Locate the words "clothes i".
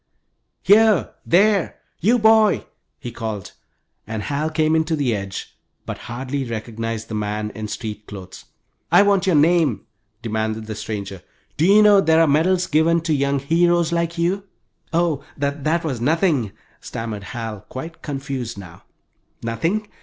8.07-9.03